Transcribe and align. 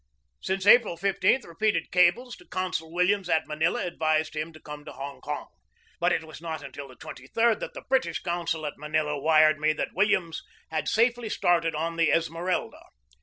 Since 0.41 0.65
April 0.65 0.97
15 0.97 1.41
repeated 1.45 1.91
cables 1.91 2.35
to 2.37 2.47
Consul 2.47 2.91
Williams 2.91 3.29
at 3.29 3.45
Manila 3.45 3.85
advised 3.85 4.35
him 4.35 4.51
to 4.51 4.59
come 4.59 4.83
to 4.83 4.91
Hong 4.91 5.21
Kong. 5.21 5.47
But 5.99 6.11
it 6.11 6.23
was 6.23 6.41
not 6.41 6.63
until 6.63 6.87
the 6.87 6.95
23d 6.95 7.59
that 7.59 7.75
the 7.75 7.85
British 7.87 8.17
consul 8.23 8.65
at 8.65 8.79
Manila 8.79 9.19
wired 9.19 9.59
me 9.59 9.73
that 9.73 9.93
Williams 9.93 10.41
had 10.71 10.87
safely 10.87 11.29
started 11.29 11.75
on 11.75 11.97
the 11.97 12.09
Esmeralda. 12.11 12.81